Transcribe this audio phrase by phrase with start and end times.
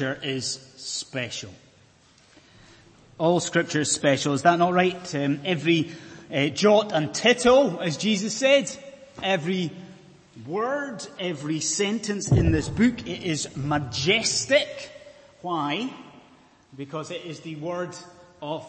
[0.00, 1.50] scripture is special.
[3.18, 4.32] All scripture is special.
[4.32, 5.14] Is that not right?
[5.14, 5.90] Um, every
[6.32, 8.74] uh, jot and tittle, as Jesus said,
[9.22, 9.70] every
[10.46, 14.90] word, every sentence in this book, it is majestic.
[15.42, 15.92] Why?
[16.74, 17.94] Because it is the word
[18.40, 18.66] of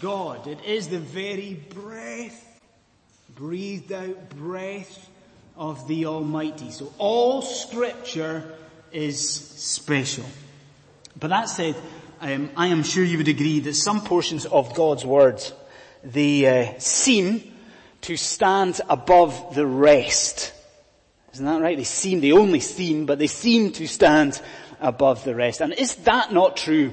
[0.00, 0.46] God.
[0.46, 2.60] It is the very breath,
[3.34, 5.10] breathed out breath
[5.56, 6.70] of the Almighty.
[6.70, 8.54] So all scripture
[8.92, 10.26] is special.
[11.18, 11.76] But that said,
[12.20, 15.52] um, I am sure you would agree that some portions of God's words,
[16.04, 17.42] they uh, seem
[18.02, 20.52] to stand above the rest.
[21.32, 21.76] Isn't that right?
[21.76, 24.40] They seem, they only seem, but they seem to stand
[24.80, 25.60] above the rest.
[25.60, 26.92] And is that not true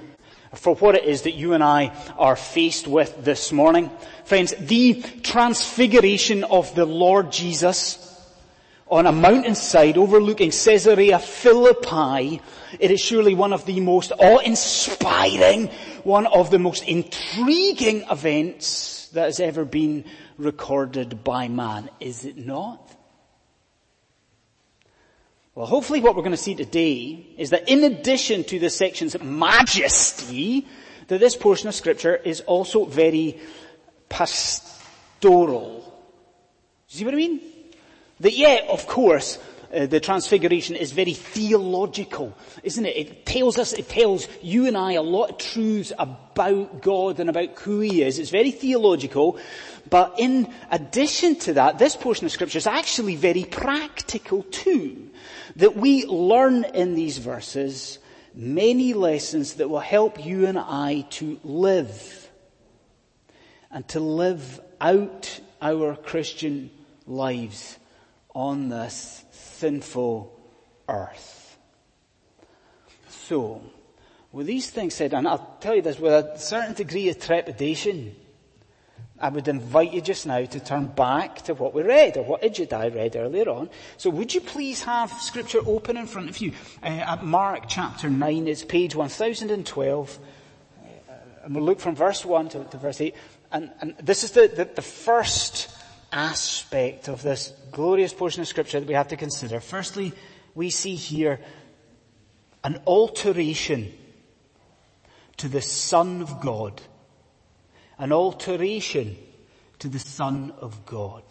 [0.53, 3.89] for what it is that you and I are faced with this morning?
[4.25, 8.06] Friends, the transfiguration of the Lord Jesus
[8.89, 12.41] on a mountainside overlooking Caesarea Philippi,
[12.79, 15.67] it is surely one of the most awe-inspiring,
[16.03, 20.05] one of the most intriguing events that has ever been
[20.37, 22.91] recorded by man, is it not?
[25.55, 29.19] Well, hopefully what we're going to see today is that in addition to the section's
[29.19, 30.67] majesty,
[31.07, 33.39] that this portion of scripture is also very
[34.07, 35.81] pastoral.
[35.81, 37.41] Do You see what I mean?
[38.19, 39.37] That yeah, of course,
[39.73, 42.97] uh, the transfiguration is very theological, isn't it?
[42.97, 47.29] It tells us, it tells you and I a lot of truths about God and
[47.29, 48.17] about who He is.
[48.17, 49.37] It's very theological,
[49.89, 55.09] but in addition to that, this portion of scripture is actually very practical too.
[55.57, 57.99] That we learn in these verses
[58.33, 62.29] many lessons that will help you and I to live
[63.69, 66.69] and to live out our Christian
[67.05, 67.77] lives
[68.37, 70.31] on this sinful
[70.87, 71.57] earth.
[73.09, 73.63] So,
[74.31, 78.15] with these things said, and I'll tell you this with a certain degree of trepidation,
[79.19, 82.43] I would invite you just now to turn back to what we read, or what
[82.43, 83.71] Ijadai read earlier on.
[83.97, 86.51] So would you please have scripture open in front of you?
[86.83, 90.19] Uh, at Mark chapter 9, it's page 1012.
[90.79, 91.13] Uh,
[91.43, 93.15] and we'll look from verse 1 to, to verse 8.
[93.51, 95.71] And, and this is the, the, the first
[96.11, 99.59] aspect of this glorious portion of scripture that we have to consider.
[99.59, 100.13] Firstly,
[100.55, 101.39] we see here
[102.63, 103.93] an alteration
[105.37, 106.81] to the Son of God.
[107.99, 109.17] An alteration
[109.79, 111.23] to the Son of God.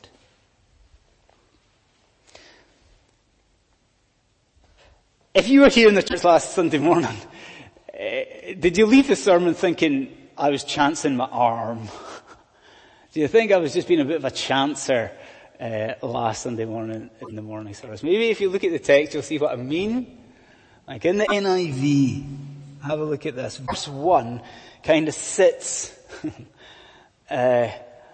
[5.34, 7.15] If you were here in the church last Sunday morning,
[7.92, 8.00] uh,
[8.59, 11.88] did you leave the sermon thinking I was chancing my arm?
[13.16, 15.10] Do you think I was just being a bit of a chancer
[15.59, 18.03] uh, last Sunday morning in the morning service?
[18.03, 20.19] Maybe if you look at the text, you'll see what I mean.
[20.87, 22.27] Like in the NIV,
[22.82, 23.56] have a look at this.
[23.56, 24.43] Verse 1
[24.82, 25.99] kind of sits,
[27.31, 27.69] uh,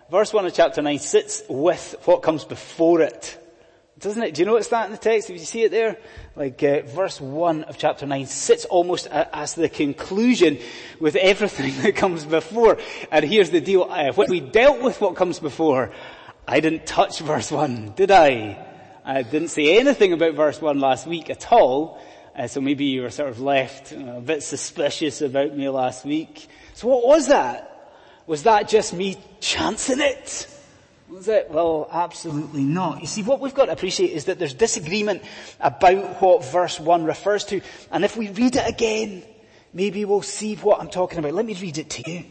[0.09, 3.42] verse 1 of chapter 9 sits with what comes before it.
[4.03, 4.35] Doesn't it?
[4.35, 5.31] Do you notice that in the text?
[5.31, 5.97] If you see it there?
[6.35, 10.59] Like, uh, verse 1 of chapter 9 sits almost as the conclusion
[10.99, 12.79] with everything that comes before.
[13.13, 13.85] And here's the deal.
[13.85, 15.93] Uh, when we dealt with what comes before,
[16.49, 18.67] I didn't touch verse 1, did I?
[19.05, 22.03] I didn't say anything about verse 1 last week at all.
[22.37, 26.49] Uh, so maybe you were sort of left a bit suspicious about me last week.
[26.75, 27.69] So what was that?
[28.27, 30.49] Was that just me chancing it?
[31.51, 33.03] Well, absolutely not.
[33.03, 35.23] You see, what we've got to appreciate is that there's disagreement
[35.61, 37.61] about what verse 1 refers to.
[37.91, 39.23] And if we read it again,
[39.75, 41.35] maybe we'll see what I'm talking about.
[41.35, 42.25] Let me read it to you.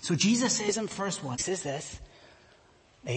[0.00, 2.00] So Jesus says in verse 1, he says this,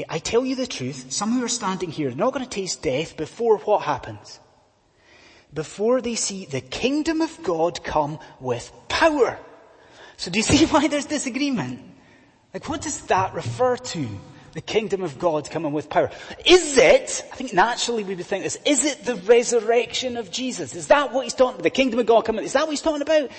[0.08, 2.84] I tell you the truth, some who are standing here are not going to taste
[2.84, 4.40] death before what happens?
[5.54, 9.40] Before they see the kingdom of God come with power.
[10.18, 11.91] So do you see why there's disagreement?
[12.54, 14.08] Like what does that refer to?
[14.54, 16.12] The kingdom of God coming with power.
[16.46, 20.76] Is it, I think naturally we would think this, is it the resurrection of Jesus?
[20.76, 21.64] Is that what he's talking about?
[21.64, 23.32] The kingdom of God coming, is that what he's talking about?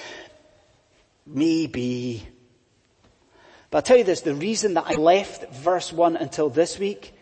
[1.27, 2.27] Maybe.
[3.71, 7.15] But I'll tell you this, the reason that I left verse 1 until this week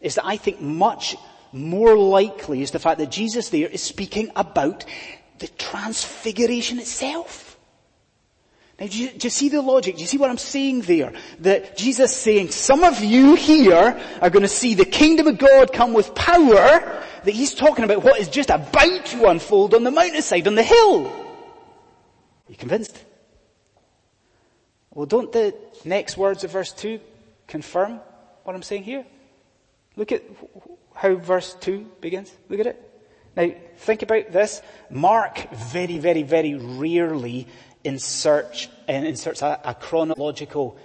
[0.00, 1.14] is that I think much
[1.52, 4.84] more likely is the fact that Jesus there is speaking about
[5.38, 7.45] the transfiguration itself.
[8.78, 9.94] Now, do you, do you, see the logic?
[9.94, 11.12] Do you see what I'm saying there?
[11.40, 15.72] That Jesus saying, some of you here are going to see the kingdom of God
[15.72, 19.90] come with power, that he's talking about what is just about to unfold on the
[19.90, 21.06] mountainside, on the hill.
[21.06, 23.02] Are you convinced?
[24.92, 27.00] Well, don't the next words of verse 2
[27.46, 28.00] confirm
[28.44, 29.06] what I'm saying here?
[29.96, 30.22] Look at
[30.94, 32.30] how verse 2 begins.
[32.50, 32.82] Look at it.
[33.36, 34.62] Now, think about this.
[34.88, 37.46] Mark very, very, very rarely
[37.86, 40.76] inserts, inserts a, a chronological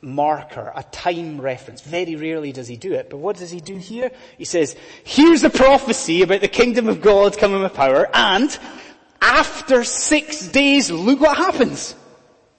[0.00, 1.80] marker, a time reference.
[1.82, 3.10] Very rarely does he do it.
[3.10, 4.10] But what does he do here?
[4.36, 8.56] He says, here's a prophecy about the kingdom of God coming with power and
[9.20, 11.94] after six days, look what happens.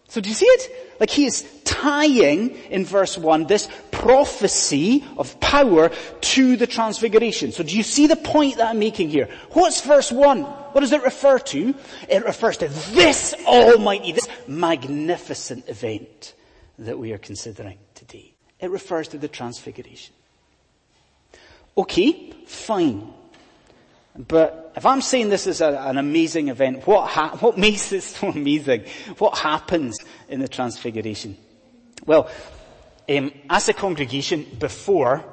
[0.10, 0.89] So do you see it?
[1.00, 5.90] Like he is tying in verse one this prophecy of power
[6.22, 7.52] to the transfiguration.
[7.52, 9.30] So do you see the point that I'm making here?
[9.52, 10.44] What's verse one?
[10.44, 11.74] What does it refer to?
[12.10, 16.34] It refers to this almighty, this magnificent event
[16.78, 18.34] that we are considering today.
[18.60, 20.14] It refers to the transfiguration.
[21.78, 23.14] Okay, fine.
[24.20, 28.02] But if I'm saying this is a, an amazing event, what, ha- what makes it
[28.02, 28.84] so amazing?
[29.18, 31.38] What happens in the transfiguration?
[32.06, 32.30] Well,
[33.08, 35.24] um, as a congregation before,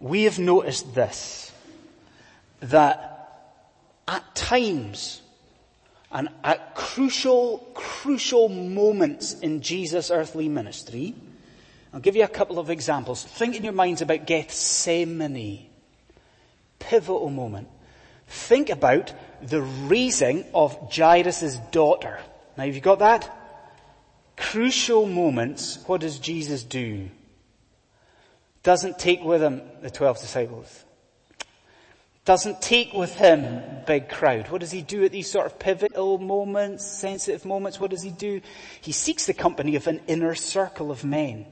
[0.00, 1.52] we have noticed this,
[2.60, 3.12] that
[4.08, 5.20] at times
[6.10, 11.14] and at crucial, crucial moments in Jesus' earthly ministry,
[11.92, 13.24] I'll give you a couple of examples.
[13.24, 15.66] Think in your minds about Gethsemane.
[16.78, 17.68] Pivotal moment.
[18.26, 19.12] Think about
[19.42, 22.18] the raising of Jairus' daughter.
[22.56, 23.30] Now have you got that?
[24.36, 27.08] Crucial moments, what does Jesus do?
[28.62, 30.84] Doesn't take with him the twelve disciples.
[32.24, 34.50] Doesn't take with him big crowd.
[34.50, 37.78] What does he do at these sort of pivotal moments, sensitive moments?
[37.78, 38.40] What does he do?
[38.80, 41.46] He seeks the company of an inner circle of men.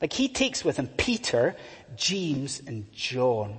[0.00, 1.54] Like he takes with him Peter,
[1.96, 3.58] James, and John.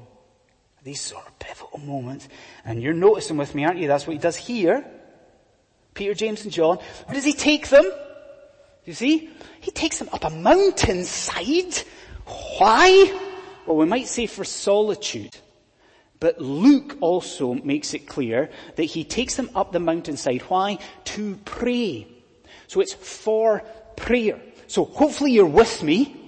[0.86, 2.30] These sort of pivotal moments.
[2.64, 3.88] And you're noticing with me, aren't you?
[3.88, 4.86] That's what he does here.
[5.96, 6.78] Peter, James, and John.
[7.06, 7.92] Where does he take them?
[8.86, 9.32] You see?
[9.62, 11.82] He takes them up a mountainside.
[12.60, 13.20] Why?
[13.66, 15.36] Well, we might say for solitude.
[16.20, 20.44] But Luke also makes it clear that he takes them up the mountainside.
[20.44, 20.78] Why?
[21.06, 22.08] To pray.
[22.68, 23.64] So it's for
[23.96, 24.40] prayer.
[24.68, 26.25] So hopefully you're with me.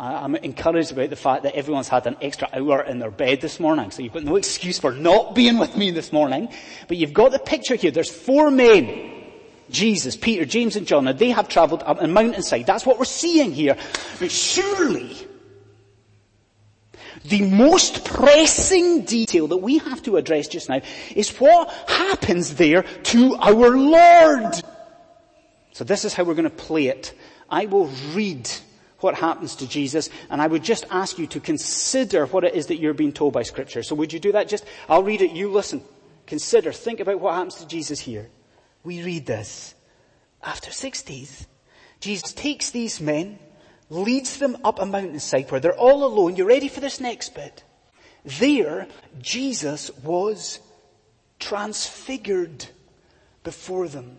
[0.00, 3.58] I'm encouraged about the fact that everyone's had an extra hour in their bed this
[3.58, 6.48] morning, so you've got no excuse for not being with me this morning.
[6.86, 7.90] But you've got the picture here.
[7.90, 9.16] There's four men.
[9.70, 12.64] Jesus, Peter, James and John, and they have travelled up a mountainside.
[12.64, 13.76] That's what we're seeing here.
[14.20, 15.16] But surely,
[17.24, 20.80] the most pressing detail that we have to address just now
[21.14, 24.54] is what happens there to our Lord.
[25.72, 27.12] So this is how we're going to play it.
[27.50, 28.48] I will read
[29.00, 32.66] what happens to Jesus and I would just ask you to consider what it is
[32.66, 33.82] that you're being told by scripture.
[33.82, 34.48] So would you do that?
[34.48, 35.82] Just, I'll read it, you listen.
[36.26, 38.28] Consider, think about what happens to Jesus here.
[38.84, 39.74] We read this.
[40.42, 41.46] After six days,
[42.00, 43.38] Jesus takes these men
[43.90, 46.36] leads them up a mountainside where they're all alone.
[46.36, 47.64] You ready for this next bit?
[48.24, 48.86] There,
[49.20, 50.60] Jesus was
[51.38, 52.66] transfigured
[53.44, 54.18] before them.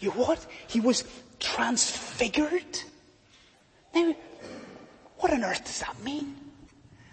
[0.00, 0.44] You what?
[0.66, 1.04] He was
[1.38, 2.82] transfigured?
[5.38, 6.34] On earth does that mean?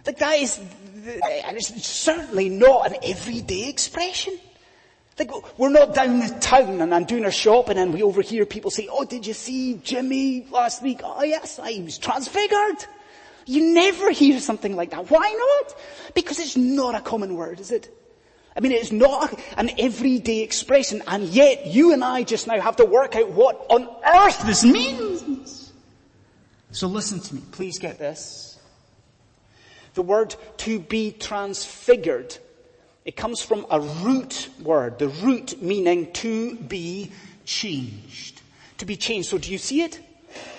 [0.03, 4.39] Like that is, and it's certainly not an everyday expression.
[5.19, 8.71] Like, we're not down the town and I'm doing our shopping and we overhear people
[8.71, 11.01] say, oh, did you see Jimmy last week?
[11.03, 12.83] Oh yes, I was transfigured.
[13.45, 15.11] You never hear something like that.
[15.11, 15.31] Why
[15.61, 15.75] not?
[16.15, 17.95] Because it's not a common word, is it?
[18.57, 22.77] I mean, it's not an everyday expression and yet you and I just now have
[22.77, 25.64] to work out what on earth this means.
[26.75, 28.59] So listen to me, please get this.
[29.93, 32.37] The word to be transfigured
[33.05, 37.11] it comes from a root word, the root meaning to be
[37.45, 38.41] changed.
[38.79, 39.29] To be changed.
[39.29, 39.99] So do you see it?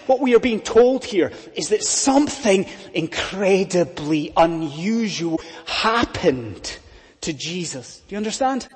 [0.07, 6.79] What we are being told here is that something incredibly unusual happened
[7.23, 8.01] to Jesus.
[8.07, 8.69] Do you understand?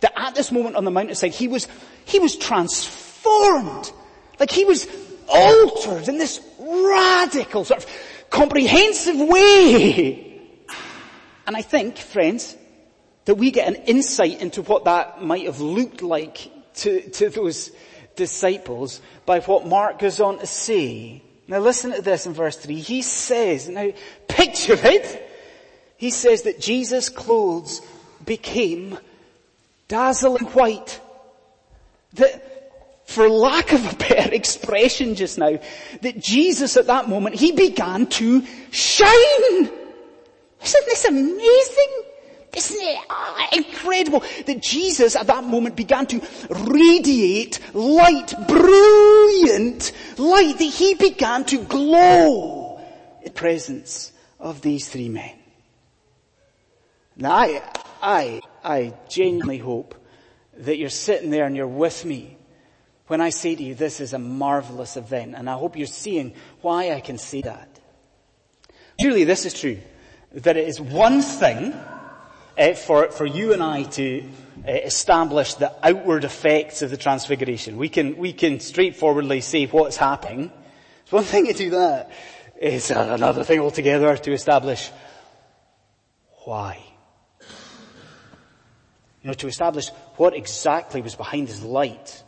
[0.00, 1.68] That at this moment on the mountainside, he was,
[2.04, 3.92] he was transformed.
[4.40, 4.88] Like he was
[5.28, 7.90] altered in this radical sort of
[8.30, 10.40] comprehensive way.
[11.46, 12.56] And I think, friends,
[13.24, 17.70] that we get an insight into what that might have looked like to, to those
[18.16, 21.22] disciples by what Mark goes on to say.
[21.48, 22.76] Now listen to this in verse 3.
[22.76, 23.90] He says, now
[24.28, 25.30] picture it.
[25.96, 27.80] He says that Jesus' clothes
[28.24, 28.98] became
[29.88, 31.00] dazzling white.
[32.14, 32.51] That,
[33.04, 35.58] for lack of a better expression just now,
[36.02, 39.70] that Jesus at that moment, he began to shine.
[40.62, 42.02] Isn't this amazing?
[42.54, 50.58] Isn't it ah, incredible that Jesus at that moment began to radiate light, brilliant light,
[50.58, 52.78] that he began to glow
[53.18, 55.32] in the presence of these three men.
[57.16, 57.62] Now I,
[58.02, 59.94] I, I genuinely hope
[60.58, 62.31] that you're sitting there and you're with me
[63.12, 65.34] when I say to you, this is a marvelous event.
[65.36, 67.68] And I hope you're seeing why I can say that.
[68.98, 69.80] Surely this is true,
[70.32, 71.74] that it is one thing
[72.56, 74.22] uh, for, for you and I to
[74.66, 77.76] uh, establish the outward effects of the transfiguration.
[77.76, 80.50] We can, we can straightforwardly say what's happening.
[81.02, 82.12] It's one thing to do that.
[82.56, 84.90] It's another thing altogether to establish
[86.46, 86.82] why.
[89.20, 92.22] You know, to establish what exactly was behind his light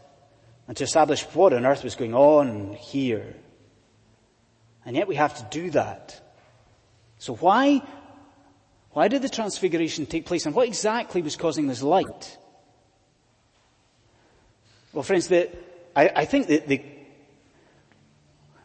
[0.66, 3.34] and to establish what on earth was going on here.
[4.86, 6.20] And yet we have to do that.
[7.18, 7.82] So why,
[8.90, 12.38] why did the transfiguration take place and what exactly was causing this light?
[14.92, 15.50] Well friends, the,
[15.96, 16.82] I, I think that the,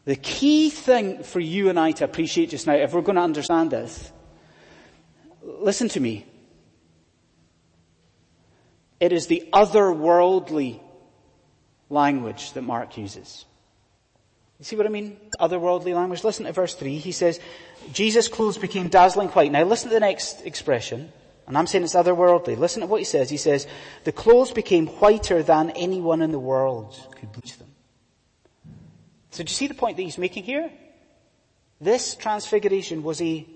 [0.06, 3.22] the key thing for you and I to appreciate just now, if we're going to
[3.22, 4.12] understand this,
[5.42, 6.26] listen to me.
[9.00, 10.82] It is the otherworldly
[11.90, 13.46] language that Mark uses.
[14.60, 15.18] You see what I mean?
[15.40, 16.24] Otherworldly language.
[16.24, 16.98] Listen to verse 3.
[16.98, 17.40] He says,
[17.94, 19.52] Jesus' clothes became dazzling white.
[19.52, 21.12] Now listen to the next expression.
[21.48, 22.58] And I'm saying it's otherworldly.
[22.58, 23.30] Listen to what he says.
[23.30, 23.68] He says,
[24.04, 27.70] the clothes became whiter than anyone in the world could bleach them.
[29.32, 30.72] So do you see the point that he's making here?
[31.80, 33.48] This transfiguration was a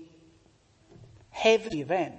[1.30, 2.14] heavy event.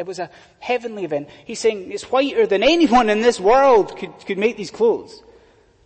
[0.00, 0.30] It was a
[0.60, 1.28] heavenly event.
[1.44, 5.22] He's saying it's whiter than anyone in this world could, could make these clothes.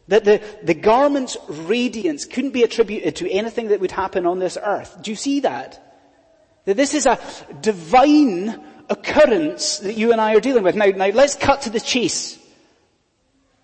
[0.07, 4.57] That the, the garment's radiance couldn't be attributed to anything that would happen on this
[4.63, 5.03] earth.
[5.03, 5.97] Do you see that?
[6.65, 7.19] That this is a
[7.61, 10.77] divine occurrence that you and I are dealing with.
[10.77, 12.39] Now, now let's cut to the chase.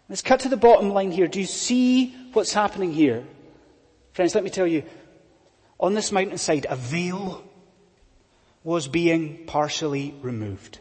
[0.08, 1.28] Let's cut to the bottom line here.
[1.28, 3.22] Do you see what's happening here?
[4.14, 4.82] Friends, let me tell you,
[5.78, 7.44] on this mountainside, a veil
[8.62, 10.78] was being partially removed.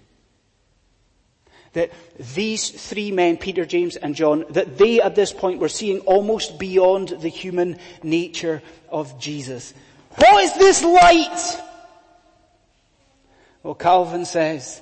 [1.74, 1.92] That
[2.34, 6.58] these three men, Peter, James and John, that they at this point were seeing almost
[6.58, 9.74] beyond the human nature of Jesus.
[10.16, 11.62] What is this light?
[13.62, 14.82] Well, Calvin says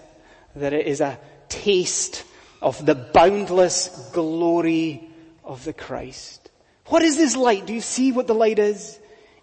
[0.56, 2.24] that it is a taste
[2.62, 5.10] of the boundless glory
[5.44, 6.50] of the Christ.
[6.86, 7.66] What is this light?
[7.66, 8.98] Do you see what the light is?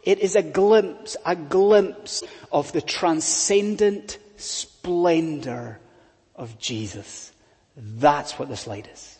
[0.05, 5.81] It is a glimpse, a glimpse of the transcendent splendor
[6.37, 7.33] of Jesus.
[7.77, 9.19] That's what this light is.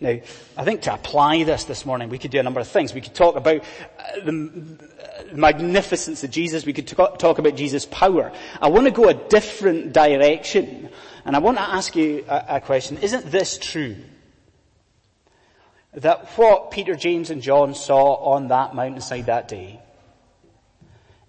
[0.00, 0.18] Now,
[0.56, 2.94] I think to apply this this morning, we could do a number of things.
[2.94, 3.60] We could talk about
[3.98, 4.88] uh, the
[5.34, 6.64] magnificence of Jesus.
[6.64, 8.32] We could talk about Jesus' power.
[8.62, 10.88] I want to go a different direction.
[11.26, 12.96] And I want to ask you a question.
[12.98, 13.96] Isn't this true?
[15.94, 19.80] That what Peter, James and John saw on that mountainside that day,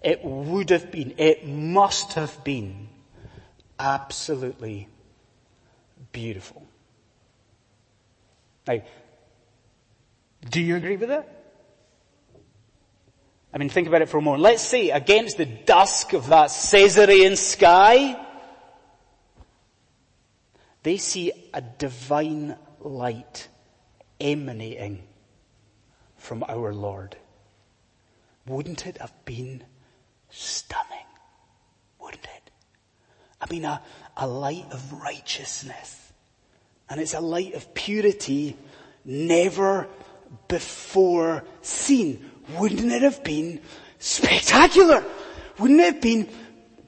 [0.02, 2.88] it would have been, it must have been
[3.78, 4.88] absolutely
[6.12, 6.66] beautiful.
[8.66, 8.82] Now,
[10.48, 11.38] do you agree with that?
[13.54, 14.42] I mean, think about it for a moment.
[14.42, 18.18] Let's say against the dusk of that Caesarean sky,
[20.82, 23.48] they see a divine light
[24.22, 25.02] emanating
[26.16, 27.16] from our Lord.
[28.46, 29.64] Wouldn't it have been
[30.30, 31.06] stunning?
[32.00, 32.50] Wouldn't it?
[33.40, 33.82] I mean, a,
[34.16, 36.12] a light of righteousness.
[36.88, 38.56] And it's a light of purity
[39.04, 39.88] never
[40.48, 42.30] before seen.
[42.58, 43.60] Wouldn't it have been
[43.98, 45.04] spectacular?
[45.58, 46.28] Wouldn't it have been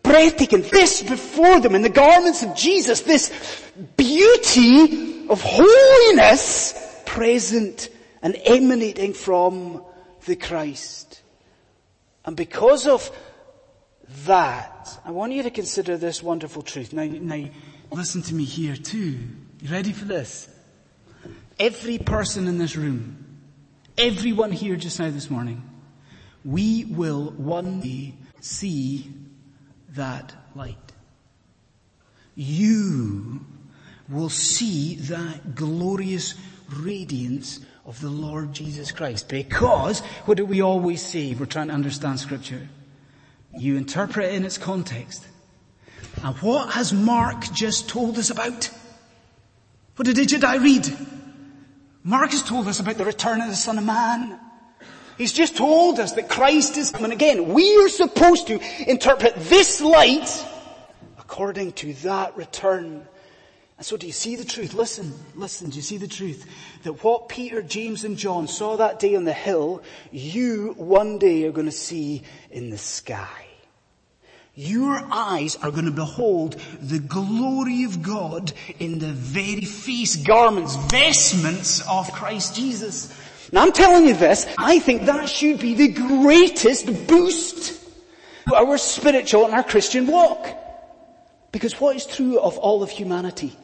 [0.02, 0.62] breathtaking?
[0.62, 3.32] This before them in the garments of Jesus, this
[3.96, 7.88] beauty of holiness present
[8.22, 9.84] and emanating from
[10.26, 11.22] the Christ.
[12.24, 13.10] And because of
[14.26, 16.92] that, I want you to consider this wonderful truth.
[16.92, 17.48] Now, now,
[17.90, 19.18] listen to me here too.
[19.60, 20.48] You ready for this?
[21.58, 23.40] Every person in this room,
[23.96, 25.62] everyone here just now this morning,
[26.44, 29.10] we will one day see
[29.90, 30.76] that light.
[32.34, 33.46] You
[34.08, 36.34] will see that glorious
[36.70, 39.28] radiance of the Lord Jesus Christ.
[39.28, 41.34] Because, what do we always say?
[41.34, 42.68] We're trying to understand scripture.
[43.56, 45.26] You interpret it in its context.
[46.22, 48.70] And what has Mark just told us about?
[49.96, 50.88] What did did I read?
[52.02, 54.38] Mark has told us about the return of the Son of Man.
[55.16, 57.52] He's just told us that Christ is coming again.
[57.52, 60.44] We are supposed to interpret this light
[61.18, 63.06] according to that return
[63.76, 64.72] and so do you see the truth?
[64.74, 66.46] Listen, listen, do you see the truth?
[66.84, 71.44] That what Peter, James and John saw that day on the hill, you one day
[71.44, 73.46] are going to see in the sky.
[74.54, 80.76] Your eyes are going to behold the glory of God in the very face, garments,
[80.76, 83.12] vestments of Christ Jesus.
[83.50, 87.82] Now I'm telling you this, I think that should be the greatest boost
[88.48, 90.46] to our spiritual and our Christian walk.
[91.50, 93.56] Because what is true of all of humanity?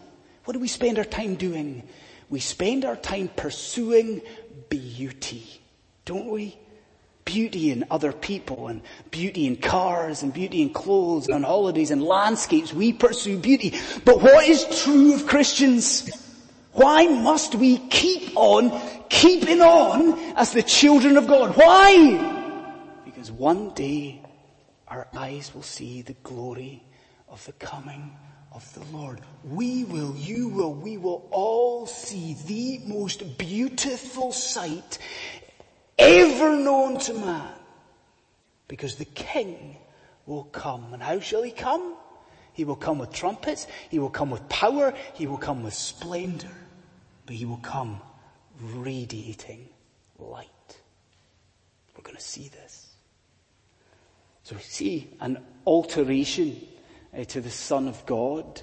[0.44, 1.82] What do we spend our time doing?
[2.28, 4.22] We spend our time pursuing
[4.68, 5.60] beauty,
[6.04, 6.56] don't we?
[7.24, 12.02] Beauty in other people and beauty in cars and beauty in clothes and holidays and
[12.02, 12.72] landscapes.
[12.72, 13.74] We pursue beauty.
[14.04, 16.10] But what is true of Christians?
[16.72, 21.56] Why must we keep on keeping on as the children of God?
[21.56, 23.02] Why?
[23.04, 24.22] Because one day
[24.88, 26.82] our eyes will see the glory
[27.28, 28.16] of the coming
[28.52, 29.20] of the Lord.
[29.44, 34.98] We will, you will, we will all see the most beautiful sight
[35.98, 37.54] ever known to man.
[38.68, 39.76] Because the King
[40.26, 40.92] will come.
[40.92, 41.96] And how shall he come?
[42.52, 43.66] He will come with trumpets.
[43.90, 44.94] He will come with power.
[45.14, 46.48] He will come with splendor.
[47.26, 48.00] But he will come
[48.60, 49.68] radiating
[50.18, 50.46] light.
[51.96, 52.88] We're going to see this.
[54.42, 56.60] So we see an alteration
[57.16, 58.62] uh, to the Son of God.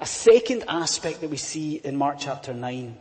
[0.00, 2.96] A second aspect that we see in Mark chapter 9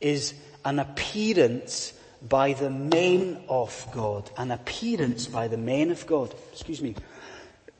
[0.00, 1.92] is an appearance
[2.26, 4.30] by the men of God.
[4.36, 6.34] An appearance by the men of God.
[6.52, 6.94] Excuse me.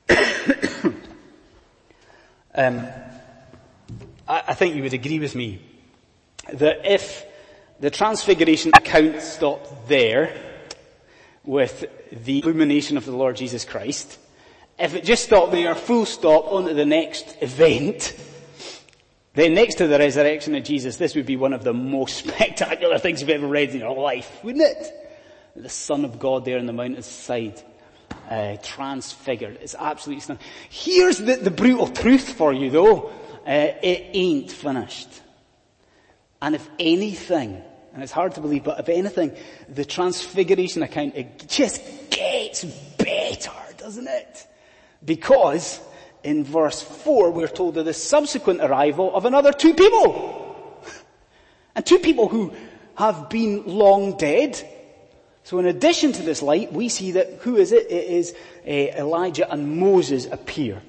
[2.54, 2.86] um,
[4.26, 5.60] I, I think you would agree with me
[6.52, 7.24] that if
[7.80, 10.36] the transfiguration account stopped there
[11.44, 11.84] with
[12.24, 14.18] the illumination of the Lord Jesus Christ,
[14.78, 18.14] if it just stopped there, full stop, on to the next event,
[19.34, 22.98] then next to the resurrection of Jesus, this would be one of the most spectacular
[22.98, 24.92] things you've ever read in your life, wouldn't it?
[25.56, 27.62] The Son of God there on the mountainside,
[28.30, 29.58] uh, transfigured.
[29.60, 30.42] It's absolutely stunning.
[30.68, 33.10] Here's the, the brutal truth for you though.
[33.46, 35.08] Uh, it ain't finished.
[36.42, 37.62] And if anything,
[37.94, 39.36] and it's hard to believe, but if anything,
[39.68, 44.47] the transfiguration account, it just gets better, doesn't it?
[45.04, 45.80] Because
[46.22, 50.84] in verse 4 we're told of the subsequent arrival of another two people.
[51.74, 52.52] And two people who
[52.96, 54.60] have been long dead.
[55.44, 57.90] So in addition to this light, we see that who is it?
[57.90, 58.34] It is
[58.66, 60.82] uh, Elijah and Moses appear.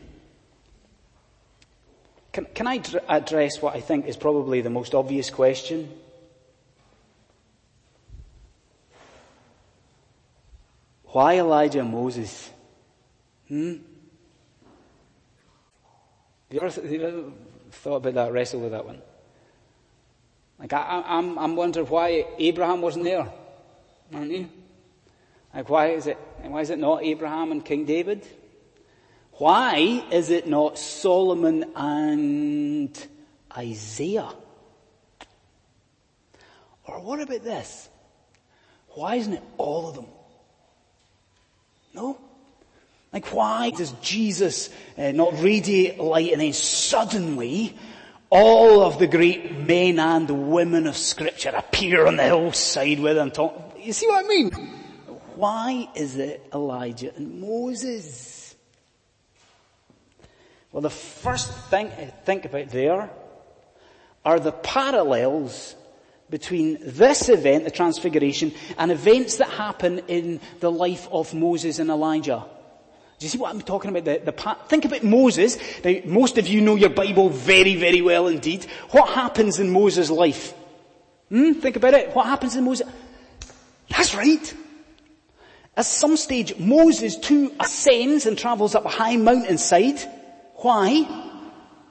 [2.31, 5.91] Can, can I dr- address what I think is probably the most obvious question?
[11.05, 12.49] Why Elijah and Moses?
[13.47, 13.77] Hmm?
[16.51, 17.23] You ever, you ever
[17.71, 19.01] thought about that, wrestled with that one?
[20.57, 23.31] Like, I, I'm, I'm wondering why Abraham wasn't there,
[24.13, 24.49] aren't you?
[25.53, 28.25] Like, why is it, why is it not Abraham and King David?
[29.33, 33.07] Why is it not Solomon and
[33.55, 34.33] Isaiah?
[36.85, 37.87] Or what about this?
[38.89, 40.07] Why isn't it all of them?
[41.93, 42.19] No?
[43.11, 47.75] Like why does Jesus uh, not radiate light and then suddenly
[48.29, 53.31] all of the great men and women of scripture appear on the hillside with him
[53.31, 53.63] talking?
[53.81, 54.51] You see what I mean?
[55.35, 58.55] Why is it Elijah and Moses?
[60.71, 63.09] Well, the first thing to think about there
[64.23, 65.75] are the parallels
[66.29, 71.89] between this event, the transfiguration, and events that happen in the life of Moses and
[71.89, 72.45] Elijah.
[73.19, 74.05] Do you see what I'm talking about?
[74.05, 75.57] The, the, think about Moses.
[75.83, 78.65] Now, most of you know your Bible very, very well indeed.
[78.91, 80.53] What happens in Moses' life?
[81.27, 81.51] Hmm?
[81.53, 82.15] Think about it.
[82.15, 82.87] What happens in Moses?
[83.89, 84.53] That's right.
[85.75, 89.99] At some stage, Moses too ascends and travels up a high mountainside.
[90.55, 91.05] Why?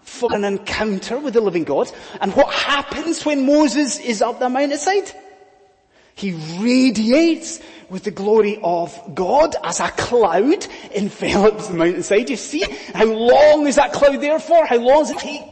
[0.00, 1.92] For an encounter with the living God.
[2.22, 5.12] And what happens when Moses is up the mountainside?
[6.18, 12.28] He radiates with the glory of God as a cloud envelops the mountainside.
[12.28, 12.64] You see?
[12.92, 14.66] How long is that cloud there for?
[14.66, 15.42] How long does it take?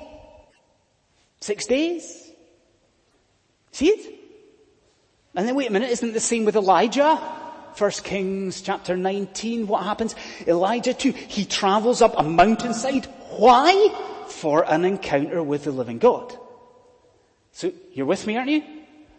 [1.39, 2.33] Six days?
[3.71, 4.15] See it?
[5.37, 7.17] And then wait a minute, isn't it the same with Elijah?
[7.77, 10.17] First Kings chapter 19, what happens?
[10.49, 13.05] Elijah too, he travels up a mountainside.
[13.37, 14.25] Why?
[14.31, 16.37] For an encounter with the living God.
[17.53, 18.76] So, you're with me, aren't you?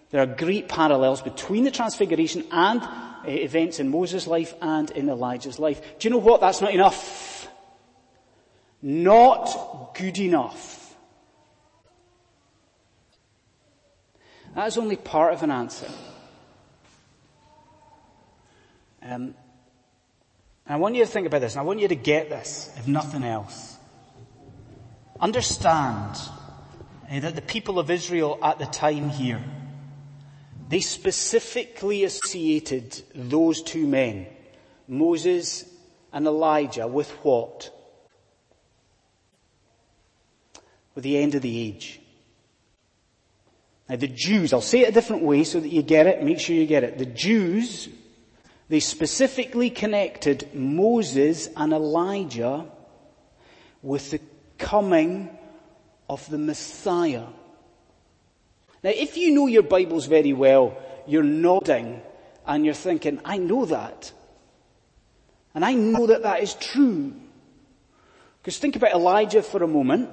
[0.09, 5.09] There are great parallels between the transfiguration and uh, events in Moses' life and in
[5.09, 5.81] Elijah's life.
[5.99, 6.41] Do you know what?
[6.41, 7.47] That's not enough.
[8.81, 10.95] Not good enough.
[14.55, 15.89] That is only part of an answer.
[19.01, 19.35] Um,
[20.67, 22.69] And I want you to think about this, and I want you to get this,
[22.75, 23.77] if nothing else.
[25.17, 26.17] Understand
[27.09, 29.41] eh, that the people of Israel at the time here,
[30.67, 34.27] they specifically associated those two men,
[34.87, 35.65] Moses
[36.11, 37.73] and Elijah, with what?
[40.93, 42.01] With the end of the age.
[43.87, 46.39] Now the Jews, I'll say it a different way so that you get it, make
[46.39, 46.97] sure you get it.
[46.97, 47.87] The Jews,
[48.67, 52.65] they specifically connected Moses and Elijah
[53.81, 54.19] with the
[54.57, 55.29] coming
[56.09, 57.27] of the Messiah.
[58.83, 62.01] Now if you know your Bibles very well, you're nodding
[62.45, 64.11] and you're thinking, I know that.
[65.53, 67.13] And I know that that is true.
[68.41, 70.09] Because think about Elijah for a moment.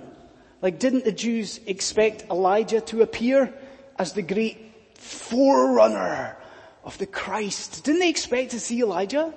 [0.62, 3.52] Like didn't the Jews expect Elijah to appear
[3.98, 4.58] as the great
[4.98, 6.36] forerunner
[6.82, 7.84] of the Christ.
[7.84, 9.34] Didn't they expect to see Elijah?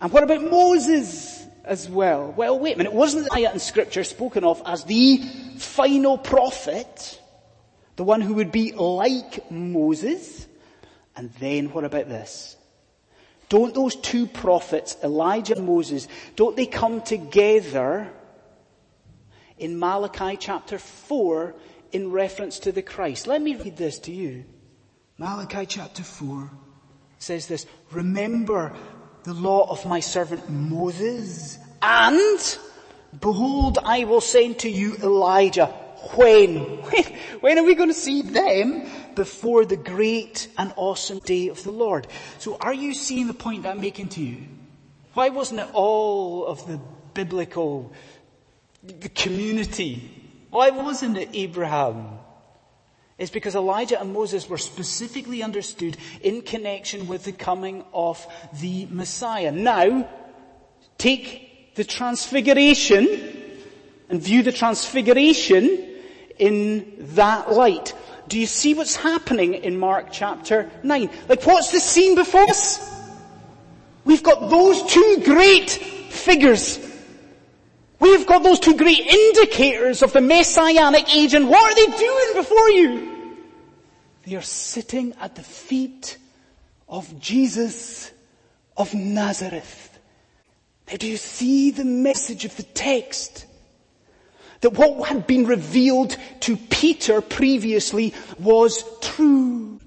[0.00, 2.32] And what about Moses as well?
[2.36, 2.92] Well, wait a minute.
[2.92, 5.18] Wasn't Elijah in scripture spoken of as the
[5.58, 7.20] final prophet?
[7.98, 10.46] The one who would be like Moses?
[11.16, 12.56] And then what about this?
[13.48, 16.06] Don't those two prophets, Elijah and Moses,
[16.36, 18.08] don't they come together
[19.58, 21.56] in Malachi chapter 4
[21.90, 23.26] in reference to the Christ.
[23.26, 24.44] Let me read this to you.
[25.16, 26.52] Malachi chapter 4
[27.18, 28.76] says this, remember
[29.24, 32.58] the law of my servant Moses and
[33.20, 35.74] behold I will send to you Elijah.
[36.14, 36.56] When?
[37.40, 41.70] When are we going to see them before the great and awesome day of the
[41.70, 42.06] Lord?
[42.38, 44.42] So are you seeing the point that I'm making to you?
[45.14, 46.80] Why wasn't it all of the
[47.14, 47.92] biblical
[48.82, 50.18] the community
[50.50, 52.18] why wasn't it Abraham?
[53.18, 58.24] It's because Elijah and Moses were specifically understood in connection with the coming of
[58.60, 59.50] the Messiah.
[59.50, 60.08] Now,
[60.96, 63.37] take the transfiguration
[64.08, 65.86] and view the transfiguration
[66.38, 67.94] in that light.
[68.28, 71.10] Do you see what's happening in Mark chapter 9?
[71.28, 72.94] Like what's the scene before us?
[74.04, 76.78] We've got those two great figures
[78.00, 82.28] We've got those two great indicators of the messianic age and what are they doing
[82.34, 83.36] before you?
[84.24, 86.18] They are sitting at the feet
[86.88, 88.12] of Jesus
[88.76, 89.98] of Nazareth.
[90.88, 93.46] Now do you see the message of the text?
[94.60, 99.80] That what had been revealed to Peter previously was true.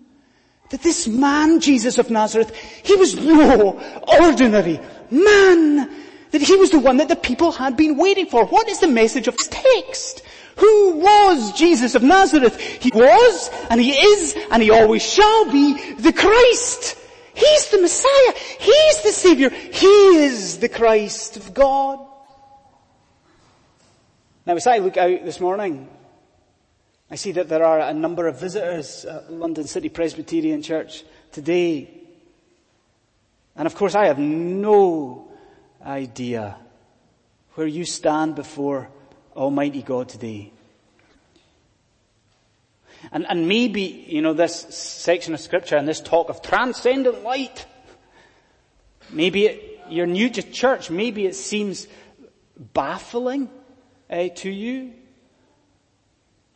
[0.70, 4.80] That this man, Jesus of Nazareth, he was no ordinary
[5.10, 5.90] man
[6.32, 8.46] that he was the one that the people had been waiting for.
[8.46, 10.24] What is the message of this text?
[10.58, 12.60] Who was Jesus of Nazareth?
[12.60, 16.98] He was, and he is, and he always shall be the Christ.
[17.34, 18.34] He's the Messiah.
[18.60, 19.50] He's the Savior.
[19.50, 22.00] He is the Christ of God.
[24.46, 25.88] Now as I look out this morning,
[27.10, 31.90] I see that there are a number of visitors at London City Presbyterian Church today.
[33.56, 35.28] And of course I have no
[35.86, 36.56] idea
[37.54, 38.90] where you stand before
[39.36, 40.52] Almighty God today.
[43.12, 47.66] And, and maybe, you know, this section of scripture and this talk of transcendent light,
[49.12, 51.88] maybe it, you're new to church, maybe it seems
[52.58, 53.50] baffling
[54.12, 54.94] uh, to you.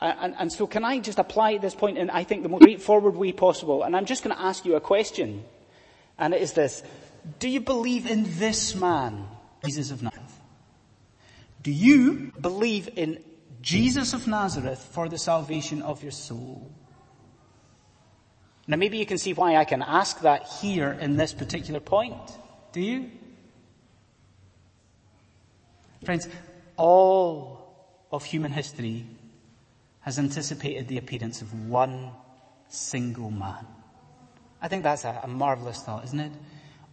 [0.01, 3.15] And, and, so can I just apply this point in, I think, the most straightforward
[3.15, 3.83] way possible?
[3.83, 5.43] And I'm just going to ask you a question.
[6.19, 6.83] And it is this.
[7.39, 9.25] Do you believe in this man,
[9.63, 10.39] Jesus of Nazareth?
[11.63, 13.23] Do you believe in
[13.61, 16.71] Jesus of Nazareth for the salvation of your soul?
[18.67, 22.21] Now maybe you can see why I can ask that here in this particular point.
[22.71, 23.09] Do you?
[26.03, 26.27] Friends,
[26.77, 27.65] all
[28.11, 29.05] of human history
[30.01, 32.11] has anticipated the appearance of one
[32.69, 33.65] single man.
[34.61, 36.31] I think that's a, a marvelous thought, isn't it?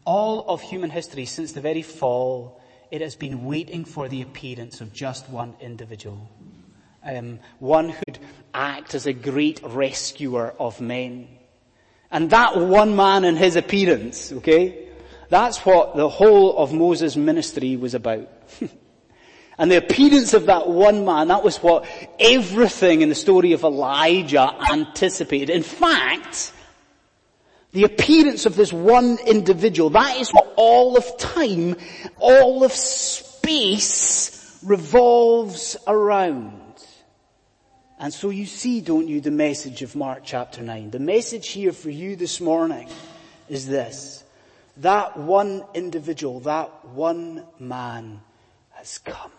[0.04, 4.80] All of human history since the very fall, it has been waiting for the appearance
[4.80, 6.28] of just one individual.
[7.04, 8.18] Um, one who'd
[8.54, 11.28] act as a great rescuer of men.
[12.10, 14.88] And that one man and his appearance, okay,
[15.28, 18.28] that's what the whole of Moses' ministry was about.
[19.58, 21.86] and the appearance of that one man, that was what
[22.18, 25.50] everything in the story of Elijah anticipated.
[25.50, 26.52] In fact,
[27.72, 31.76] the appearance of this one individual, that is what all of time,
[32.18, 36.58] all of space revolves around.
[37.98, 40.90] And so you see, don't you, the message of Mark chapter 9.
[40.90, 42.88] The message here for you this morning
[43.48, 44.24] is this.
[44.78, 48.20] that one individual, that one man
[48.70, 49.30] has come.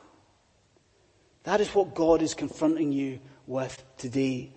[1.44, 4.52] That is what God is confronting you with today.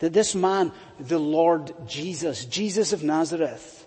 [0.00, 3.86] That this man, the Lord Jesus, Jesus of Nazareth,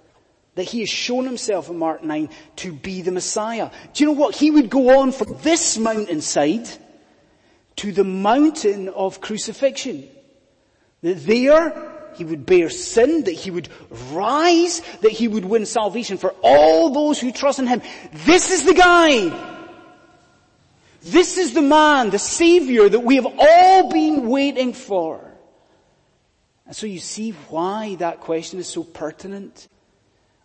[0.55, 3.69] that he has shown himself in Mark 9 to be the Messiah.
[3.93, 4.35] Do you know what?
[4.35, 6.67] He would go on from this mountainside
[7.77, 10.09] to the mountain of crucifixion.
[11.03, 13.69] That there he would bear sin, that he would
[14.11, 17.83] rise, that he would win salvation for all those who trust in him.
[18.25, 19.56] This is the guy.
[21.03, 25.23] This is the man, the savior that we have all been waiting for.
[26.65, 29.67] And so you see why that question is so pertinent.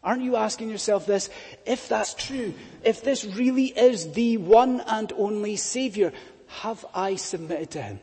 [0.05, 1.31] Aren't you asking yourself this?
[1.65, 6.13] If that's true, if this really is the one and only savior,
[6.61, 8.01] have I submitted to him?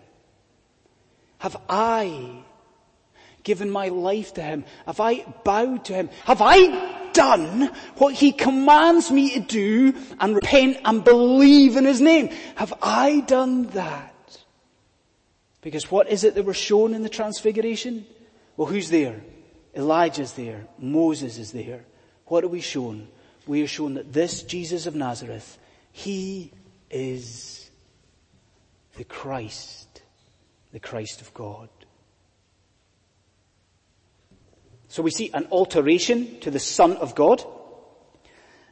[1.40, 2.44] Have I
[3.44, 4.66] given my life to him?
[4.86, 6.10] Have I bowed to him?
[6.26, 12.00] Have I done what he commands me to do and repent and believe in his
[12.00, 12.30] name?
[12.56, 14.16] Have I done that?
[15.62, 18.06] Because what is it that we're shown in the transfiguration?
[18.56, 19.20] Well, who's there?
[19.76, 20.66] Elijah's there.
[20.78, 21.84] Moses is there.
[22.28, 23.10] What are we shown?
[23.46, 25.60] We are shown that this Jesus of Nazareth,
[25.92, 26.54] he
[26.90, 27.70] is
[28.96, 30.04] the Christ,
[30.72, 31.68] the Christ of God.
[34.90, 37.44] So we see an alteration to the Son of God.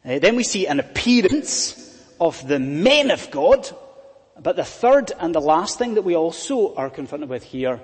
[0.03, 3.69] Uh, then we see an appearance of the men of God.
[4.41, 7.79] But the third and the last thing that we also are confronted with here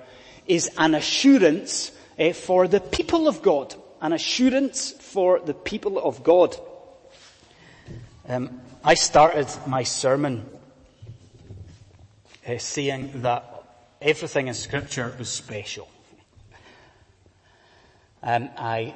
[0.46, 3.76] is an assurance uh, for the people of God.
[4.00, 6.56] An assurance for the people of God.
[8.28, 10.44] Um, I started my sermon
[12.48, 13.62] uh, saying that
[14.02, 15.88] everything in Scripture was special.
[18.26, 18.94] Um, I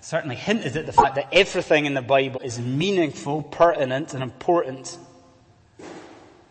[0.00, 4.96] certainly hinted at the fact that everything in the Bible is meaningful, pertinent, and important.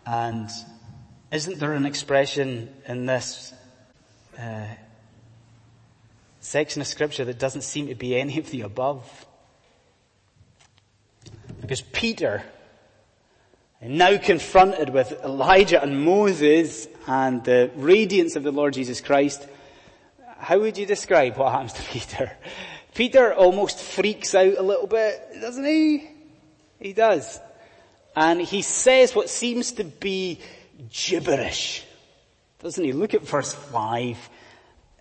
[0.04, 0.50] And
[1.32, 3.54] isn't there an expression in this
[4.38, 4.66] uh,
[6.40, 9.26] section of scripture that doesn't seem to be any of the above?
[11.62, 12.42] Because Peter,
[13.80, 19.48] now confronted with Elijah and Moses and the radiance of the Lord Jesus Christ,
[20.38, 22.32] how would you describe what happens to Peter?
[22.94, 26.10] Peter almost freaks out a little bit, doesn't he?
[26.80, 27.40] He does.
[28.16, 30.40] And he says what seems to be
[30.90, 31.84] gibberish.
[32.60, 32.92] Doesn't he?
[32.92, 34.30] Look at verse 5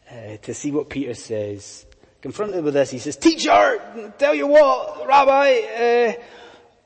[0.10, 1.86] uh, to see what Peter says.
[2.22, 6.14] Confronted with this, he says, Teacher, tell you what, Rabbi, uh,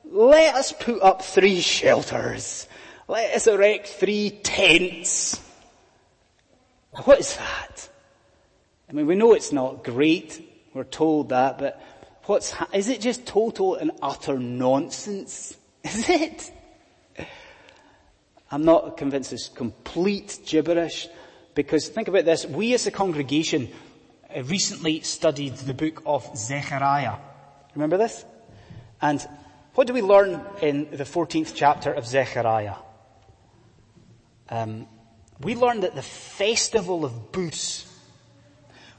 [0.04, 2.66] let us put up three shelters.
[3.08, 5.40] Let us erect three tents.
[7.04, 7.88] What is that?
[8.92, 10.46] I mean, we know it's not great.
[10.74, 11.80] We're told that, but
[12.24, 15.56] what's, is it just total and utter nonsense?
[15.84, 16.52] Is it?
[18.50, 21.08] I'm not convinced it's complete gibberish
[21.54, 22.46] because think about this.
[22.46, 23.70] We as a congregation
[24.34, 27.16] uh, recently studied the book of Zechariah.
[27.74, 28.24] Remember this?
[29.00, 29.26] And
[29.74, 32.76] what do we learn in the 14th chapter of Zechariah?
[34.50, 34.86] Um,
[35.40, 37.91] we learn that the festival of booths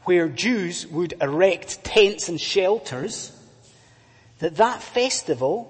[0.06, 3.32] where Jews would erect tents and shelters,
[4.40, 5.70] that that festival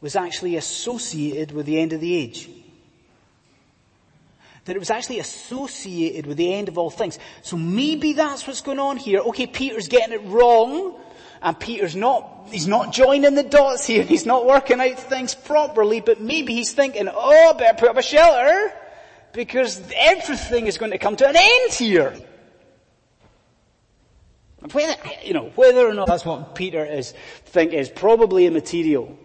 [0.00, 2.48] was actually associated with the end of the age.
[4.66, 7.18] That it was actually associated with the end of all things.
[7.42, 9.20] So maybe that's what's going on here.
[9.20, 10.94] Okay, Peter's getting it wrong,
[11.42, 16.00] and Peter's not, he's not joining the dots here, he's not working out things properly,
[16.00, 18.72] but maybe he's thinking, oh, I better put up a shelter,
[19.32, 22.14] because everything is going to come to an end here.
[24.72, 27.12] Whether, you know, whether or not that's what Peter is
[27.44, 29.18] think is probably immaterial.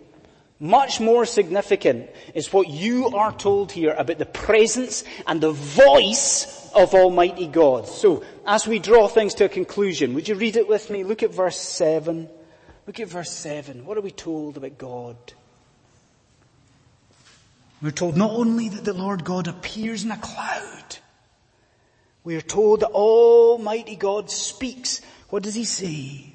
[0.59, 6.71] Much more significant is what you are told here about the presence and the voice
[6.75, 7.87] of Almighty God.
[7.87, 11.03] So, as we draw things to a conclusion, would you read it with me?
[11.03, 12.29] Look at verse 7.
[12.85, 13.85] Look at verse 7.
[13.85, 15.17] What are we told about God?
[17.81, 20.97] We're told not only that the Lord God appears in a cloud,
[22.23, 26.31] we are told that Almighty God speaks what does he say?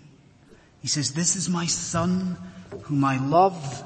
[0.80, 2.36] He says, this is my son
[2.82, 3.84] whom I love.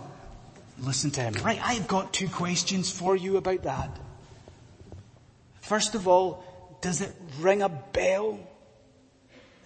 [0.78, 1.34] Listen to him.
[1.44, 3.98] Right, I've got two questions for you about that.
[5.60, 6.42] First of all,
[6.80, 8.38] does it ring a bell?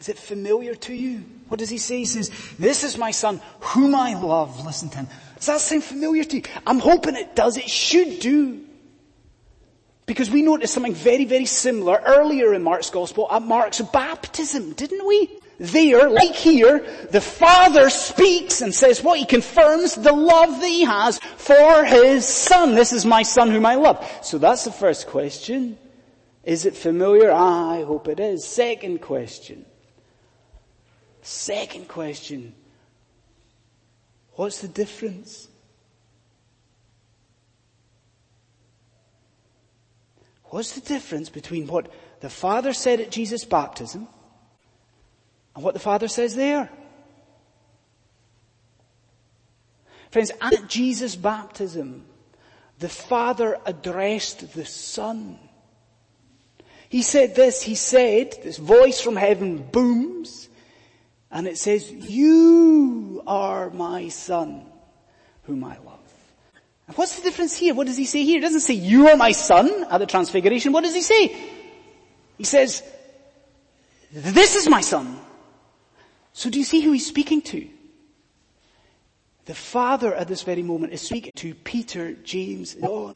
[0.00, 1.24] Is it familiar to you?
[1.48, 1.98] What does he say?
[1.98, 4.64] He says, this is my son whom I love.
[4.64, 5.09] Listen to him.
[5.37, 6.42] Does that sound familiar to you?
[6.66, 7.57] I'm hoping it does.
[7.57, 8.63] It should do.
[10.07, 15.07] Because we noticed something very, very similar earlier in Mark's Gospel at Mark's baptism, didn't
[15.07, 15.31] we?
[15.59, 20.85] There, like here, the Father speaks and says what he confirms the love that he
[20.85, 22.75] has for his Son.
[22.75, 24.05] This is my Son whom I love.
[24.23, 25.79] So that's the first question.
[26.43, 27.31] Is it familiar?
[27.33, 28.45] I hope it is.
[28.45, 29.64] Second question.
[31.23, 32.55] Second question.
[34.33, 35.49] What's the difference?
[40.55, 41.90] What's the difference between what
[42.21, 44.07] the Father said at Jesus' baptism
[45.57, 46.71] and what the Father says there?
[50.12, 52.05] Friends, at Jesus' baptism,
[52.79, 55.40] the Father addressed the Son.
[56.88, 60.49] He said this, he said, this voice from heaven booms,
[61.33, 64.67] and it says, you are my son,
[65.43, 65.79] whom I
[66.94, 67.75] what's the difference here?
[67.75, 68.37] What does he say here?
[68.37, 70.73] He doesn't say, you are my son at the transfiguration.
[70.73, 71.37] What does he say?
[72.38, 72.83] He says,
[74.12, 75.18] this is my son.
[76.33, 77.68] So do you see who he's speaking to?
[79.47, 83.14] The Father at this very moment is speaking to Peter, James, and John.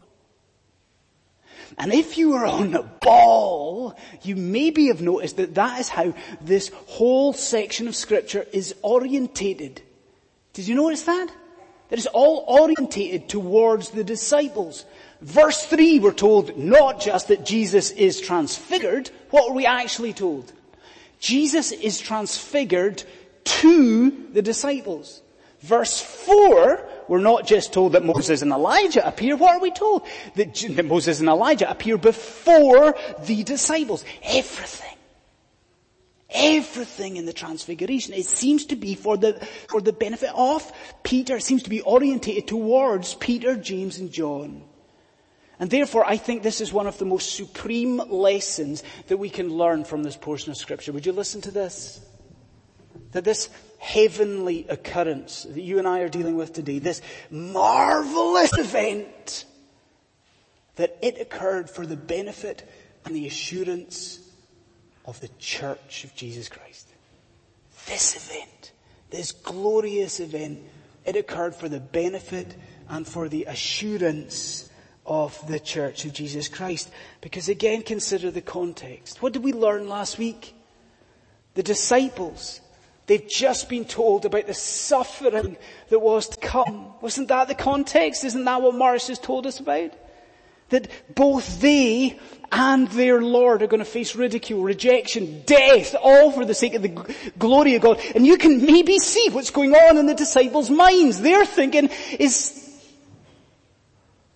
[1.76, 6.14] And if you were on a ball, you maybe have noticed that that is how
[6.40, 9.82] this whole section of scripture is orientated.
[10.52, 11.28] Did you notice that?
[11.88, 14.84] That it's all orientated towards the disciples.
[15.20, 20.52] Verse 3 we're told not just that Jesus is transfigured, what are we actually told?
[21.18, 23.02] Jesus is transfigured
[23.44, 25.22] to the disciples.
[25.60, 29.34] Verse 4 we're not just told that Moses and Elijah appear.
[29.34, 30.06] What are we told?
[30.36, 34.04] That, that Moses and Elijah appear before the disciples.
[34.22, 34.97] Everything.
[36.30, 39.34] Everything in the transfiguration, it seems to be for the,
[39.68, 40.70] for the benefit of
[41.02, 41.36] Peter.
[41.36, 44.62] It seems to be orientated towards Peter, James and John.
[45.58, 49.48] And therefore, I think this is one of the most supreme lessons that we can
[49.48, 50.92] learn from this portion of scripture.
[50.92, 52.00] Would you listen to this?
[53.12, 59.46] That this heavenly occurrence that you and I are dealing with today, this marvelous event,
[60.76, 62.68] that it occurred for the benefit
[63.04, 64.20] and the assurance
[65.08, 66.86] of the church of Jesus Christ.
[67.86, 68.72] This event,
[69.08, 70.60] this glorious event,
[71.06, 72.54] it occurred for the benefit
[72.90, 74.68] and for the assurance
[75.06, 76.90] of the church of Jesus Christ.
[77.22, 79.22] Because again, consider the context.
[79.22, 80.54] What did we learn last week?
[81.54, 82.60] The disciples
[83.08, 85.56] They've just been told about the suffering
[85.88, 86.92] that was to come.
[87.00, 88.22] Wasn't that the context?
[88.22, 89.94] Isn't that what Morris has told us about?
[90.70, 92.18] That both they
[92.50, 96.82] and their Lord are going to face ridicule, rejection, death, all for the sake of
[96.82, 98.00] the glory of God.
[98.14, 101.20] And you can maybe see what's going on in the disciples' minds.
[101.20, 102.64] They're thinking, is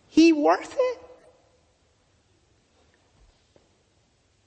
[0.08, 0.98] he worth it?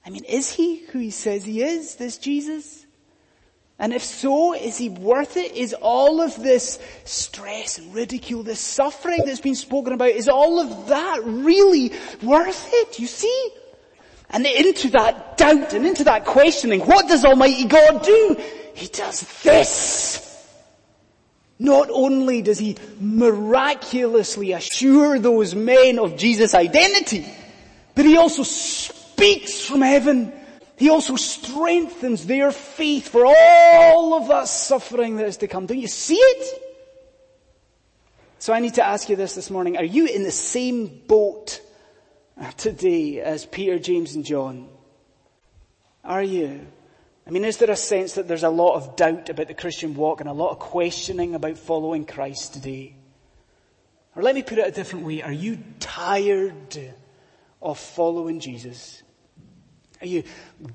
[0.04, 2.85] I mean, is he who he says he is, this Jesus?
[3.78, 5.52] And if so, is he worth it?
[5.52, 10.60] Is all of this stress and ridicule, this suffering that's been spoken about, is all
[10.60, 12.98] of that really worth it?
[12.98, 13.50] You see?
[14.30, 18.36] And into that doubt and into that questioning, what does Almighty God do?
[18.74, 20.22] He does this.
[21.58, 27.26] Not only does he miraculously assure those men of Jesus' identity,
[27.94, 30.32] but he also speaks from heaven
[30.76, 35.66] he also strengthens their faith for all of that suffering that is to come.
[35.66, 36.62] Don't you see it?
[38.38, 39.78] So I need to ask you this this morning.
[39.78, 41.62] Are you in the same boat
[42.58, 44.68] today as Peter, James and John?
[46.04, 46.66] Are you?
[47.26, 49.94] I mean, is there a sense that there's a lot of doubt about the Christian
[49.94, 52.94] walk and a lot of questioning about following Christ today?
[54.14, 55.22] Or let me put it a different way.
[55.22, 56.94] Are you tired
[57.60, 59.02] of following Jesus?
[60.06, 60.22] Are you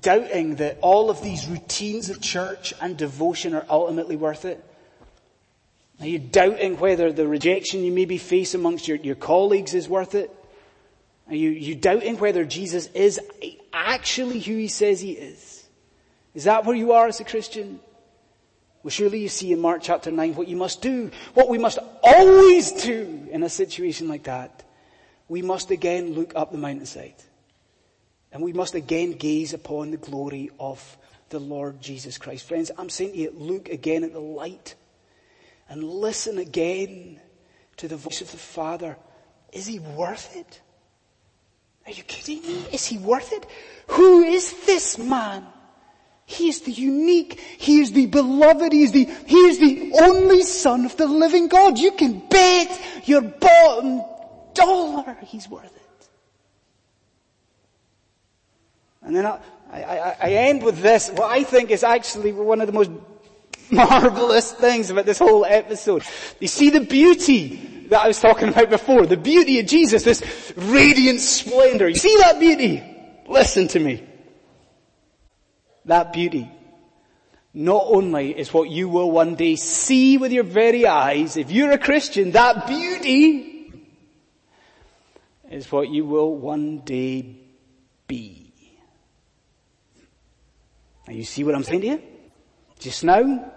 [0.02, 4.62] doubting that all of these routines of church and devotion are ultimately worth it?
[6.00, 10.14] Are you doubting whether the rejection you maybe face amongst your, your colleagues is worth
[10.14, 10.30] it?
[11.28, 13.18] Are you, you doubting whether Jesus is
[13.72, 15.66] actually who he says he is?
[16.34, 17.80] Is that where you are as a Christian?
[18.82, 21.78] Well, surely you see in Mark chapter 9 what you must do, what we must
[22.02, 24.62] always do in a situation like that.
[25.26, 27.14] We must again look up the mountainside.
[28.32, 30.96] And we must again gaze upon the glory of
[31.28, 32.46] the Lord Jesus Christ.
[32.46, 34.74] Friends, I'm saying to you, look again at the light
[35.68, 37.20] and listen again
[37.78, 38.96] to the voice of the Father.
[39.52, 40.60] Is he worth it?
[41.86, 42.64] Are you kidding me?
[42.72, 43.46] Is he worth it?
[43.88, 45.46] Who is this man?
[46.24, 50.42] He is the unique, he is the beloved, he is the, he is the only
[50.42, 51.78] son of the living God.
[51.78, 54.02] You can bet your bottom
[54.54, 55.81] dollar he's worth it.
[59.04, 59.38] And then I,
[59.72, 62.90] I, I end with this, what I think is actually one of the most
[63.70, 66.04] marvelous things about this whole episode.
[66.40, 70.52] You see the beauty that I was talking about before, the beauty of Jesus, this
[70.56, 71.88] radiant splendor.
[71.88, 72.82] You see that beauty?
[73.26, 74.06] Listen to me.
[75.84, 76.50] That beauty
[77.54, 81.72] not only is what you will one day see with your very eyes, if you're
[81.72, 83.72] a Christian, that beauty
[85.50, 87.36] is what you will one day
[88.06, 88.41] be.
[91.12, 92.02] You see what I'm saying to you?
[92.78, 93.52] Just now,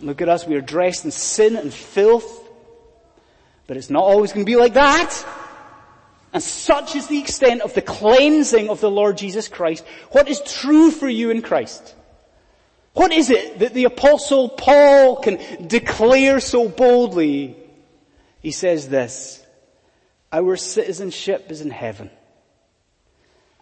[0.00, 2.48] look at us, we are dressed in sin and filth,
[3.66, 5.24] but it's not always going to be like that.
[6.32, 9.84] And such is the extent of the cleansing of the Lord Jesus Christ.
[10.10, 11.94] What is true for you in Christ?
[12.94, 17.56] What is it that the apostle Paul can declare so boldly?
[18.40, 19.44] He says this,
[20.32, 22.10] our citizenship is in heaven.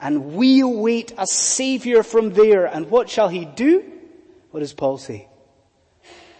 [0.02, 2.66] And we await a savior from there.
[2.66, 3.84] And what shall he do?
[4.50, 5.28] What does Paul say?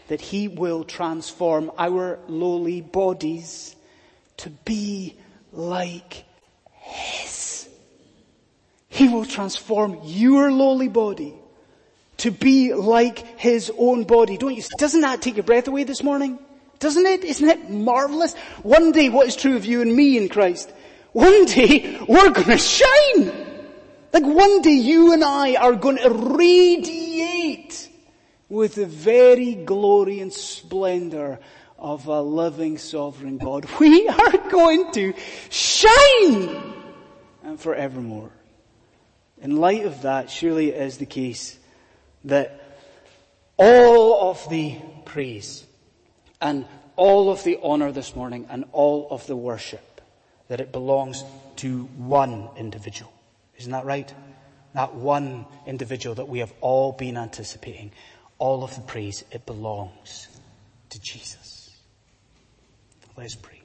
[0.09, 3.77] That he will transform our lowly bodies
[4.39, 5.17] to be
[5.53, 6.25] like
[6.73, 7.69] his.
[8.89, 11.35] He will transform your lowly body
[12.19, 14.39] to be like his own body.
[14.39, 16.41] Don't you, doesn't that take your breath away this morning?
[16.81, 17.23] Doesn't it?
[17.23, 18.35] Isn't it marvelous?
[18.65, 20.69] One day what is true of you and me in Christ?
[21.13, 23.42] One day we're gonna shine!
[24.13, 27.89] Like one day you and I are going to radiate
[28.49, 31.39] with the very glory and splendor
[31.79, 33.67] of a living sovereign God.
[33.81, 35.15] We are going to
[35.49, 36.75] shine
[37.43, 38.31] and forevermore.
[39.41, 41.59] In light of that, surely it is the case
[42.25, 42.77] that
[43.57, 45.65] all of the praise
[46.41, 50.01] and all of the honor this morning and all of the worship
[50.49, 51.25] that it belongs
[51.57, 53.13] to one individual.
[53.63, 54.13] Isn't that right?
[54.75, 57.93] That one individual that we have all been anticipating.
[58.39, 60.27] All of the praise, it belongs
[60.91, 61.71] to Jesus.
[63.17, 63.62] Let's pray.